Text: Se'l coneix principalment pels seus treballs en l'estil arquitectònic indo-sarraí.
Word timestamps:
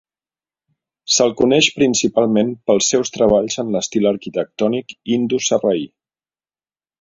Se'l 1.15 1.33
coneix 1.41 1.67
principalment 1.75 2.49
pels 2.69 2.87
seus 2.93 3.13
treballs 3.17 3.59
en 3.65 3.69
l'estil 3.77 4.09
arquitectònic 4.13 4.97
indo-sarraí. 5.19 5.87